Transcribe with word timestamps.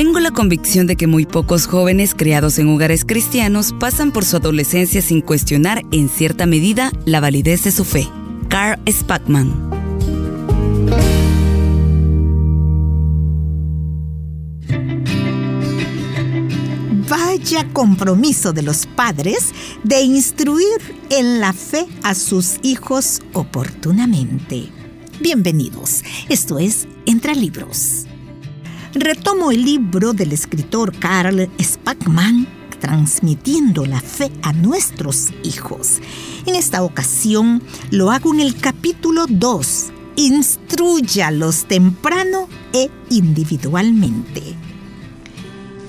Tengo 0.00 0.18
la 0.18 0.30
convicción 0.30 0.86
de 0.86 0.96
que 0.96 1.06
muy 1.06 1.26
pocos 1.26 1.66
jóvenes 1.66 2.14
criados 2.16 2.58
en 2.58 2.68
hogares 2.68 3.04
cristianos 3.04 3.74
pasan 3.78 4.12
por 4.12 4.24
su 4.24 4.36
adolescencia 4.36 5.02
sin 5.02 5.20
cuestionar 5.20 5.82
en 5.92 6.08
cierta 6.08 6.46
medida 6.46 6.90
la 7.04 7.20
validez 7.20 7.64
de 7.64 7.70
su 7.70 7.84
fe. 7.84 8.08
Carl 8.48 8.80
Spackman. 8.90 9.70
Vaya 17.08 17.68
compromiso 17.72 18.54
de 18.54 18.62
los 18.62 18.86
padres 18.86 19.52
de 19.84 20.00
instruir 20.00 20.80
en 21.10 21.40
la 21.40 21.52
fe 21.52 21.86
a 22.02 22.14
sus 22.14 22.56
hijos 22.62 23.20
oportunamente. 23.34 24.79
Bienvenidos, 25.20 26.02
esto 26.28 26.58
es 26.58 26.88
Entre 27.06 27.34
Libros 27.34 28.06
retomo 28.94 29.52
el 29.52 29.64
libro 29.64 30.12
del 30.12 30.32
escritor 30.32 30.96
Karl 30.98 31.48
Spackman, 31.60 32.46
transmitiendo 32.80 33.86
la 33.86 34.00
fe 34.00 34.32
a 34.42 34.52
nuestros 34.52 35.28
hijos. 35.44 36.00
En 36.46 36.56
esta 36.56 36.82
ocasión 36.82 37.62
lo 37.90 38.10
hago 38.10 38.34
en 38.34 38.40
el 38.40 38.56
capítulo 38.56 39.26
2, 39.28 39.92
Instruyalos 40.16 41.64
temprano 41.64 42.48
e 42.72 42.90
individualmente. 43.10 44.42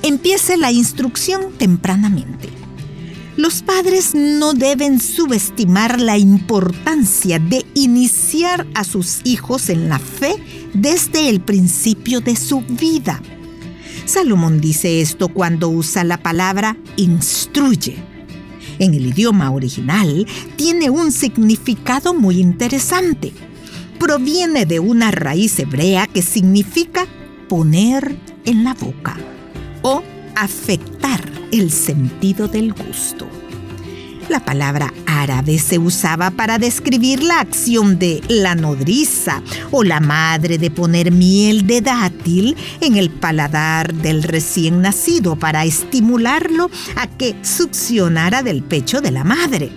Empiece 0.04 0.58
la 0.58 0.72
instrucción 0.72 1.54
tempranamente. 1.58 2.61
Los 3.38 3.62
padres 3.62 4.14
no 4.14 4.54
deben 4.54 5.00
subestimar 5.00 6.02
la 6.02 6.18
importancia 6.18 7.40
de 7.40 7.66
iniciar 7.76 8.68
a 8.74 8.84
sus 8.84 9.22
hijos 9.24 9.70
en 9.70 9.88
la 9.88 10.00
fe 10.00 10.36
desde 10.74 11.30
el 11.30 11.40
principio 11.40 12.20
de 12.20 12.36
su 12.36 12.62
vida. 12.62 13.22
Salomón 14.06 14.60
dice 14.60 15.00
esto 15.00 15.30
cuando 15.30 15.70
usa 15.70 16.04
la 16.04 16.18
palabra 16.18 16.76
instruye. 16.98 17.96
En 18.80 18.94
el 18.94 19.08
idioma 19.08 19.50
original 19.52 20.28
tiene 20.58 20.90
un 20.90 21.14
significado 21.14 22.14
muy 22.14 22.42
interesante. 22.42 23.32
Proviene 23.98 24.66
de 24.66 24.80
una 24.80 25.10
raíz 25.10 25.58
hebrea 25.60 26.06
que 26.06 26.22
significa 26.22 27.06
poner 27.48 28.18
en 28.44 28.66
la 28.66 28.74
boca 28.74 29.18
o 29.84 30.04
afectar 30.36 31.41
el 31.52 31.72
sentido 31.72 32.48
del 32.48 32.74
gusto. 32.74 33.28
La 34.30 34.40
palabra 34.40 34.94
árabe 35.06 35.60
se 35.60 35.78
usaba 35.78 36.32
para 36.32 36.58
describir 36.58 37.22
la 37.22 37.42
acción 37.42 38.00
de 38.00 38.22
la 38.30 38.56
nodriza 38.56 39.42
o 39.72 39.84
la 39.84 40.00
madre 40.00 40.58
de 40.58 40.72
poner 40.72 41.12
miel 41.12 41.68
de 41.68 41.82
dátil 41.82 42.56
en 42.80 42.96
el 42.96 43.10
paladar 43.10 43.94
del 43.94 44.24
recién 44.24 44.82
nacido 44.82 45.36
para 45.36 45.66
estimularlo 45.66 46.72
a 46.96 47.08
que 47.08 47.36
succionara 47.42 48.42
del 48.42 48.64
pecho 48.64 49.02
de 49.02 49.12
la 49.12 49.26
madre. 49.26 49.70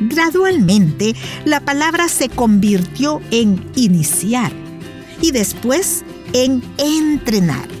Gradualmente, 0.00 1.14
la 1.44 1.60
palabra 1.60 2.08
se 2.08 2.28
convirtió 2.28 3.20
en 3.30 3.64
iniciar 3.76 4.52
y 5.20 5.30
después 5.30 6.04
en 6.32 6.62
entrenar 6.78 7.73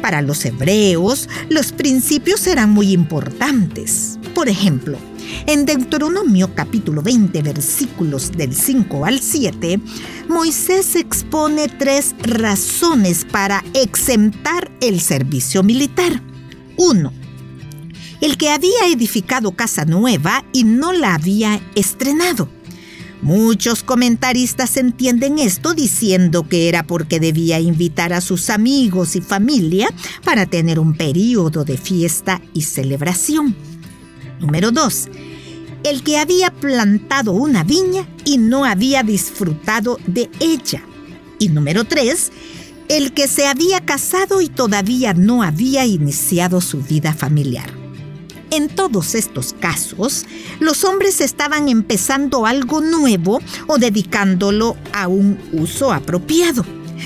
para 0.00 0.22
los 0.22 0.44
hebreos, 0.44 1.28
los 1.48 1.72
principios 1.72 2.46
eran 2.46 2.70
muy 2.70 2.92
importantes. 2.92 4.18
Por 4.34 4.48
ejemplo, 4.48 4.98
en 5.46 5.66
Deuteronomio 5.66 6.54
capítulo 6.54 7.02
20 7.02 7.42
versículos 7.42 8.32
del 8.32 8.54
5 8.54 9.04
al 9.04 9.20
7, 9.20 9.80
Moisés 10.28 10.96
expone 10.96 11.68
tres 11.68 12.14
razones 12.22 13.24
para 13.24 13.64
exentar 13.74 14.70
el 14.80 15.00
servicio 15.00 15.62
militar. 15.62 16.22
1. 16.76 17.12
El 18.20 18.36
que 18.36 18.50
había 18.50 18.86
edificado 18.92 19.52
casa 19.52 19.84
nueva 19.84 20.44
y 20.52 20.64
no 20.64 20.92
la 20.92 21.14
había 21.14 21.60
estrenado. 21.74 22.48
Muchos 23.22 23.82
comentaristas 23.82 24.78
entienden 24.78 25.38
esto 25.38 25.74
diciendo 25.74 26.48
que 26.48 26.68
era 26.68 26.84
porque 26.84 27.20
debía 27.20 27.60
invitar 27.60 28.14
a 28.14 28.22
sus 28.22 28.48
amigos 28.48 29.14
y 29.14 29.20
familia 29.20 29.92
para 30.24 30.46
tener 30.46 30.78
un 30.78 30.94
periodo 30.94 31.64
de 31.64 31.76
fiesta 31.76 32.40
y 32.54 32.62
celebración. 32.62 33.54
Número 34.40 34.70
2. 34.70 35.08
El 35.84 36.02
que 36.02 36.16
había 36.16 36.50
plantado 36.50 37.32
una 37.32 37.62
viña 37.62 38.08
y 38.24 38.38
no 38.38 38.64
había 38.64 39.02
disfrutado 39.02 39.98
de 40.06 40.30
ella. 40.40 40.82
Y 41.38 41.50
número 41.50 41.84
3. 41.84 42.32
El 42.88 43.12
que 43.12 43.28
se 43.28 43.46
había 43.46 43.80
casado 43.80 44.40
y 44.40 44.48
todavía 44.48 45.12
no 45.12 45.42
había 45.42 45.84
iniciado 45.84 46.62
su 46.62 46.80
vida 46.82 47.12
familiar. 47.12 47.79
En 48.50 48.68
todos 48.68 49.14
estos 49.14 49.52
casos, 49.52 50.26
los 50.58 50.84
hombres 50.84 51.20
estaban 51.20 51.68
empezando 51.68 52.46
algo 52.46 52.80
nuevo 52.80 53.40
o 53.68 53.78
dedicándolo 53.78 54.76
a 54.92 55.06
un 55.06 55.38
uso 55.52 55.92
apropiado. 55.92 56.64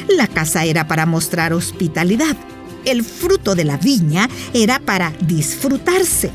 La 0.08 0.26
casa 0.26 0.64
era 0.64 0.88
para 0.88 1.04
mostrar 1.04 1.52
hospitalidad, 1.52 2.36
el 2.84 3.04
fruto 3.04 3.54
de 3.54 3.64
la 3.64 3.76
viña 3.76 4.28
era 4.52 4.78
para 4.78 5.12
disfrutarse 5.20 6.30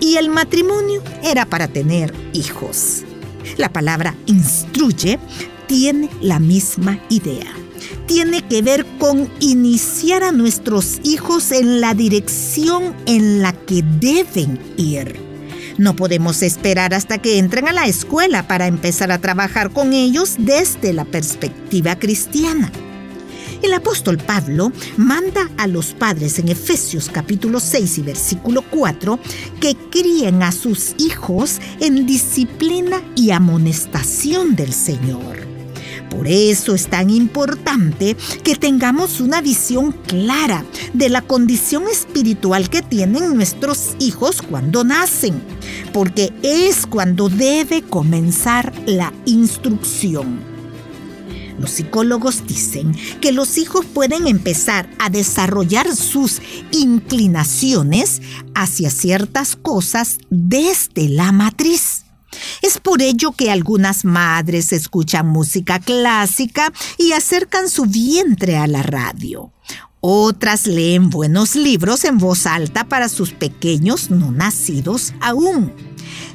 y 0.00 0.16
el 0.16 0.28
matrimonio 0.28 1.02
era 1.22 1.46
para 1.46 1.68
tener 1.68 2.12
hijos. 2.32 3.04
La 3.56 3.72
palabra 3.72 4.14
instruye 4.26 5.18
tiene 5.66 6.10
la 6.20 6.38
misma 6.38 6.98
idea 7.08 7.46
tiene 8.06 8.42
que 8.42 8.62
ver 8.62 8.86
con 8.98 9.30
iniciar 9.40 10.22
a 10.22 10.32
nuestros 10.32 11.00
hijos 11.02 11.52
en 11.52 11.80
la 11.80 11.94
dirección 11.94 12.94
en 13.06 13.42
la 13.42 13.52
que 13.52 13.82
deben 14.00 14.58
ir. 14.76 15.28
No 15.78 15.94
podemos 15.94 16.42
esperar 16.42 16.92
hasta 16.92 17.18
que 17.18 17.38
entren 17.38 17.68
a 17.68 17.72
la 17.72 17.86
escuela 17.86 18.48
para 18.48 18.66
empezar 18.66 19.12
a 19.12 19.18
trabajar 19.18 19.70
con 19.70 19.92
ellos 19.92 20.34
desde 20.38 20.92
la 20.92 21.04
perspectiva 21.04 21.96
cristiana. 21.96 22.72
El 23.62 23.72
apóstol 23.72 24.18
Pablo 24.18 24.72
manda 24.96 25.50
a 25.56 25.66
los 25.66 25.92
padres 25.92 26.38
en 26.38 26.48
Efesios 26.48 27.10
capítulo 27.12 27.58
6 27.58 27.98
y 27.98 28.02
versículo 28.02 28.62
4 28.62 29.18
que 29.60 29.76
críen 29.90 30.42
a 30.42 30.52
sus 30.52 30.94
hijos 30.98 31.60
en 31.80 32.06
disciplina 32.06 33.02
y 33.16 33.32
amonestación 33.32 34.54
del 34.54 34.72
Señor. 34.72 35.47
Por 36.10 36.26
eso 36.26 36.74
es 36.74 36.88
tan 36.88 37.10
importante 37.10 38.16
que 38.42 38.56
tengamos 38.56 39.20
una 39.20 39.40
visión 39.40 39.92
clara 39.92 40.64
de 40.94 41.08
la 41.08 41.22
condición 41.22 41.84
espiritual 41.88 42.70
que 42.70 42.82
tienen 42.82 43.34
nuestros 43.34 43.94
hijos 43.98 44.42
cuando 44.42 44.84
nacen, 44.84 45.40
porque 45.92 46.32
es 46.42 46.86
cuando 46.86 47.28
debe 47.28 47.82
comenzar 47.82 48.72
la 48.86 49.12
instrucción. 49.26 50.58
Los 51.58 51.72
psicólogos 51.72 52.46
dicen 52.46 52.94
que 53.20 53.32
los 53.32 53.58
hijos 53.58 53.84
pueden 53.84 54.28
empezar 54.28 54.88
a 54.98 55.10
desarrollar 55.10 55.94
sus 55.94 56.40
inclinaciones 56.70 58.22
hacia 58.54 58.90
ciertas 58.90 59.56
cosas 59.56 60.18
desde 60.30 61.08
la 61.08 61.32
matriz. 61.32 61.97
Es 62.62 62.78
por 62.78 63.02
ello 63.02 63.32
que 63.32 63.50
algunas 63.50 64.04
madres 64.04 64.72
escuchan 64.72 65.26
música 65.26 65.78
clásica 65.78 66.72
y 66.96 67.12
acercan 67.12 67.68
su 67.68 67.84
vientre 67.84 68.56
a 68.56 68.66
la 68.66 68.82
radio. 68.82 69.52
Otras 70.00 70.66
leen 70.66 71.10
buenos 71.10 71.56
libros 71.56 72.04
en 72.04 72.18
voz 72.18 72.46
alta 72.46 72.84
para 72.84 73.08
sus 73.08 73.32
pequeños 73.32 74.10
no 74.10 74.30
nacidos 74.30 75.12
aún. 75.20 75.72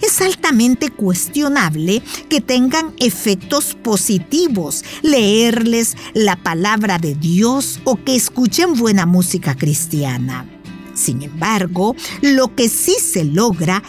Es 0.01 0.19
altamente 0.21 0.89
cuestionable 0.89 2.03
que 2.29 2.41
tengan 2.41 2.93
efectos 2.99 3.75
positivos 3.81 4.83
leerles 5.01 5.95
la 6.13 6.35
palabra 6.35 6.99
de 6.99 7.15
Dios 7.15 7.79
o 7.85 7.95
que 8.03 8.15
escuchen 8.15 8.73
buena 8.73 9.05
música 9.05 9.55
cristiana. 9.55 10.45
Sin 10.93 11.23
embargo, 11.23 11.95
lo 12.21 12.53
que 12.55 12.69
sí 12.69 12.95
se 13.01 13.23
logra 13.23 13.81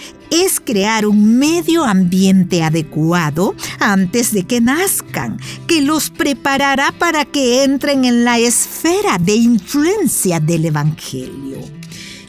es 0.42 0.58
crear 0.60 1.06
un 1.06 1.38
medio 1.38 1.84
ambiente 1.84 2.62
adecuado 2.62 3.54
antes 3.78 4.32
de 4.32 4.42
que 4.42 4.60
nazcan, 4.60 5.38
que 5.68 5.80
los 5.80 6.10
preparará 6.10 6.92
para 6.92 7.24
que 7.24 7.62
entren 7.62 8.04
en 8.04 8.24
la 8.24 8.38
esfera 8.38 9.18
de 9.18 9.34
influencia 9.34 10.40
del 10.40 10.64
Evangelio. 10.64 11.58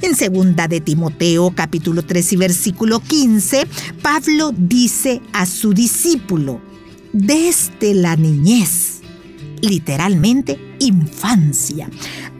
En 0.02 0.16
segunda 0.16 0.68
de 0.68 0.82
Timoteo 0.82 1.52
capítulo 1.56 2.04
3 2.04 2.34
y 2.34 2.36
versículo 2.36 3.00
15, 3.00 3.66
Pablo 4.04 4.54
dice 4.56 5.22
a 5.34 5.48
su 5.48 5.74
discípulo, 5.74 6.62
desde 7.12 7.96
la 7.96 8.16
niñez, 8.16 9.00
literalmente 9.62 10.60
infancia, 10.80 11.90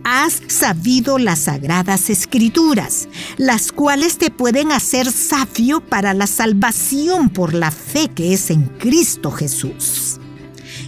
has 0.06 0.40
sabido 0.48 1.18
las 1.18 1.40
sagradas 1.40 2.12
escrituras, 2.12 3.10
las 3.38 3.72
cuales 3.72 4.20
te 4.20 4.30
pueden 4.30 4.72
hacer 4.72 5.12
sabio 5.12 5.82
para 5.82 6.14
la 6.14 6.28
salvación 6.28 7.30
por 7.30 7.56
la 7.56 7.72
fe 7.72 8.10
que 8.10 8.34
es 8.34 8.52
en 8.52 8.66
Cristo 8.78 9.32
Jesús. 9.32 10.20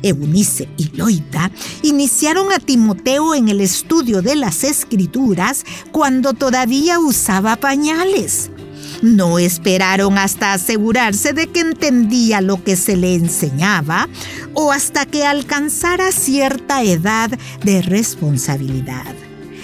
Eunice 0.03 0.69
y 0.77 0.95
Loita 0.95 1.49
iniciaron 1.81 2.53
a 2.53 2.59
Timoteo 2.59 3.33
en 3.33 3.49
el 3.49 3.59
estudio 3.59 4.21
de 4.21 4.35
las 4.35 4.63
escrituras 4.63 5.65
cuando 5.91 6.33
todavía 6.33 6.99
usaba 6.99 7.55
pañales. 7.55 8.51
No 9.01 9.37
esperaron 9.37 10.17
hasta 10.17 10.53
asegurarse 10.53 11.33
de 11.33 11.47
que 11.47 11.59
entendía 11.59 12.41
lo 12.41 12.63
que 12.63 12.75
se 12.75 12.97
le 12.97 13.15
enseñaba 13.15 14.09
o 14.53 14.71
hasta 14.71 15.05
que 15.05 15.25
alcanzara 15.25 16.11
cierta 16.11 16.83
edad 16.83 17.29
de 17.63 17.81
responsabilidad. 17.81 19.15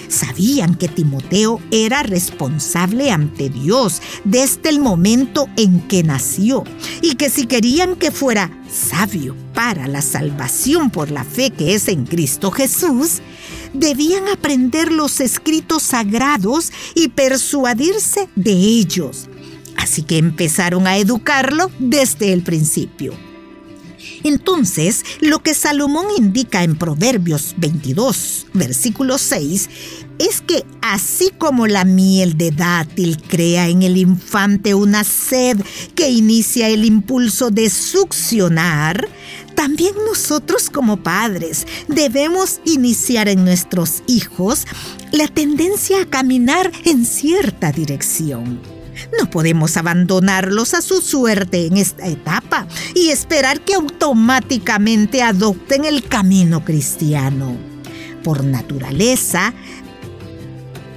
Sabían 0.08 0.76
que 0.76 0.86
Timoteo 0.86 1.60
era 1.72 2.04
responsable 2.04 3.10
ante 3.10 3.48
Dios 3.48 4.00
desde 4.22 4.68
el 4.68 4.78
momento 4.78 5.48
en 5.56 5.80
que 5.88 6.04
nació 6.04 6.62
y 7.02 7.16
que 7.16 7.30
si 7.30 7.46
querían 7.46 7.96
que 7.96 8.12
fuera 8.12 8.50
sabio 8.70 9.34
para 9.54 9.88
la 9.88 10.02
salvación 10.02 10.90
por 10.90 11.10
la 11.10 11.24
fe 11.24 11.50
que 11.50 11.74
es 11.74 11.88
en 11.88 12.04
Cristo 12.06 12.52
Jesús, 12.52 13.22
debían 13.74 14.28
aprender 14.28 14.90
los 14.90 15.20
escritos 15.20 15.82
sagrados 15.82 16.72
y 16.94 17.08
persuadirse 17.08 18.28
de 18.34 18.52
ellos. 18.52 19.28
Así 19.76 20.02
que 20.02 20.16
empezaron 20.16 20.86
a 20.86 20.96
educarlo 20.96 21.70
desde 21.78 22.32
el 22.32 22.42
principio. 22.42 23.12
Entonces, 24.22 25.04
lo 25.20 25.40
que 25.40 25.52
Salomón 25.52 26.06
indica 26.16 26.62
en 26.62 26.76
Proverbios 26.76 27.54
22, 27.58 28.46
versículo 28.54 29.18
6, 29.18 29.68
es 30.18 30.40
que 30.40 30.64
así 30.82 31.30
como 31.38 31.66
la 31.66 31.84
miel 31.84 32.36
de 32.36 32.50
dátil 32.50 33.20
crea 33.22 33.68
en 33.68 33.82
el 33.82 33.96
infante 33.96 34.74
una 34.74 35.04
sed 35.04 35.58
que 35.94 36.10
inicia 36.10 36.68
el 36.68 36.84
impulso 36.84 37.50
de 37.50 37.70
succionar, 37.70 39.08
también 39.54 39.94
nosotros 40.06 40.70
como 40.70 41.02
padres 41.02 41.66
debemos 41.88 42.60
iniciar 42.64 43.28
en 43.28 43.44
nuestros 43.44 44.02
hijos 44.06 44.66
la 45.12 45.28
tendencia 45.28 46.02
a 46.02 46.06
caminar 46.06 46.70
en 46.84 47.04
cierta 47.04 47.72
dirección. 47.72 48.60
No 49.18 49.28
podemos 49.30 49.76
abandonarlos 49.76 50.74
a 50.74 50.82
su 50.82 51.00
suerte 51.00 51.66
en 51.66 51.76
esta 51.76 52.06
etapa 52.06 52.66
y 52.94 53.10
esperar 53.10 53.60
que 53.60 53.74
automáticamente 53.74 55.22
adopten 55.22 55.84
el 55.84 56.04
camino 56.04 56.64
cristiano. 56.64 57.56
Por 58.22 58.44
naturaleza, 58.44 59.52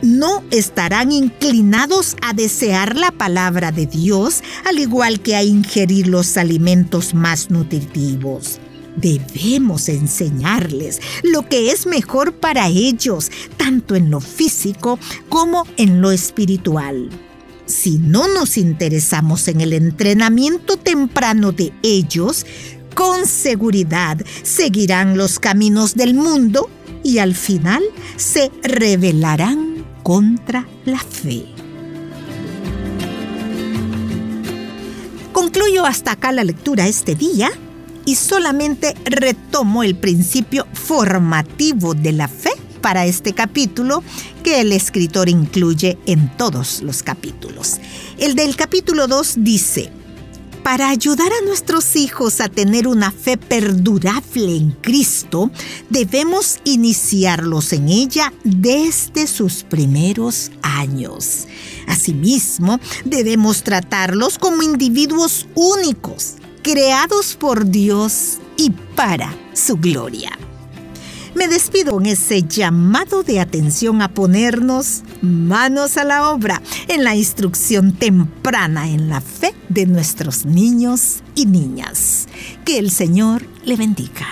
no 0.01 0.43
estarán 0.51 1.11
inclinados 1.11 2.15
a 2.21 2.33
desear 2.33 2.95
la 2.95 3.11
palabra 3.11 3.71
de 3.71 3.85
Dios, 3.85 4.43
al 4.65 4.79
igual 4.79 5.19
que 5.19 5.35
a 5.35 5.43
ingerir 5.43 6.07
los 6.07 6.37
alimentos 6.37 7.13
más 7.13 7.49
nutritivos. 7.49 8.59
Debemos 8.95 9.89
enseñarles 9.89 10.99
lo 11.23 11.47
que 11.47 11.71
es 11.71 11.85
mejor 11.85 12.33
para 12.33 12.67
ellos, 12.67 13.29
tanto 13.55 13.95
en 13.95 14.09
lo 14.09 14.19
físico 14.19 14.97
como 15.29 15.67
en 15.77 16.01
lo 16.01 16.11
espiritual. 16.11 17.09
Si 17.67 17.99
no 17.99 18.27
nos 18.27 18.57
interesamos 18.57 19.47
en 19.49 19.61
el 19.61 19.73
entrenamiento 19.73 20.77
temprano 20.77 21.51
de 21.51 21.73
ellos, 21.83 22.45
con 22.95 23.27
seguridad 23.27 24.17
seguirán 24.41 25.17
los 25.17 25.37
caminos 25.37 25.93
del 25.93 26.15
mundo 26.15 26.69
y 27.03 27.19
al 27.19 27.35
final 27.35 27.83
se 28.15 28.51
rebelarán 28.63 29.76
contra 30.07 30.65
la 30.85 30.99
fe. 30.99 31.43
Concluyo 35.33 35.85
hasta 35.85 36.13
acá 36.13 36.31
la 36.31 36.45
lectura 36.45 36.87
este 36.87 37.13
día 37.13 37.49
y 38.05 38.15
solamente 38.15 38.95
retomo 39.03 39.83
el 39.83 39.97
principio 39.97 40.65
formativo 40.71 41.93
de 41.93 42.13
la 42.13 42.29
fe 42.29 42.51
para 42.79 43.05
este 43.05 43.33
capítulo 43.33 44.01
que 44.45 44.61
el 44.61 44.71
escritor 44.71 45.27
incluye 45.27 45.97
en 46.05 46.31
todos 46.37 46.81
los 46.83 47.03
capítulos. 47.03 47.75
El 48.17 48.35
del 48.35 48.55
capítulo 48.55 49.07
2 49.07 49.33
dice, 49.39 49.91
para 50.67 50.89
ayudar 50.89 51.31
a 51.31 51.45
nuestros 51.45 51.95
hijos 51.95 52.41
a 52.41 52.49
tener 52.49 52.89
una 52.89 53.09
fe 53.09 53.37
perdurable 53.37 54.57
en 54.57 54.71
Cristo, 54.71 55.49
debemos 55.89 56.59
iniciarlos 56.65 57.71
en 57.71 57.87
ella 57.87 58.33
desde 58.43 59.27
sus 59.27 59.63
primeros 59.63 60.51
años. 60.61 61.47
Asimismo, 61.87 62.81
debemos 63.05 63.63
tratarlos 63.63 64.37
como 64.37 64.61
individuos 64.61 65.47
únicos, 65.55 66.33
creados 66.63 67.37
por 67.39 67.65
Dios 67.65 68.39
y 68.57 68.71
para 68.93 69.33
su 69.53 69.77
gloria 69.77 70.37
me 71.37 71.47
despido 71.47 71.91
con 71.91 72.07
ese 72.07 72.41
llamado 72.41 73.21
de 73.21 73.39
atención 73.39 74.01
a 74.01 74.11
ponernos 74.11 75.03
manos 75.21 75.95
a 75.97 76.03
la 76.03 76.31
obra 76.31 76.63
en 76.87 77.03
la 77.03 77.15
instrucción 77.15 77.93
temprana 77.93 78.89
en 78.89 79.07
la 79.07 79.21
fe 79.21 79.36
de 79.69 79.85
nuestros 79.85 80.45
niños 80.45 81.21
y 81.35 81.45
niñas. 81.45 82.27
Que 82.65 82.79
el 82.79 82.91
Señor 82.91 83.45
le 83.63 83.75
bendiga. 83.75 84.27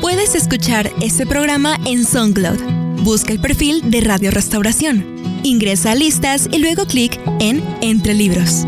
Puedes 0.00 0.34
escuchar 0.34 0.90
este 1.00 1.26
programa 1.26 1.78
en 1.84 2.04
SoundCloud. 2.04 3.02
Busca 3.02 3.32
el 3.32 3.40
perfil 3.40 3.90
de 3.90 4.00
Radio 4.00 4.30
Restauración. 4.30 5.04
Ingresa 5.42 5.92
a 5.92 5.94
listas 5.94 6.48
y 6.50 6.58
luego 6.58 6.86
clic 6.86 7.20
en 7.40 7.62
Entre 7.80 8.14
Libros. 8.14 8.66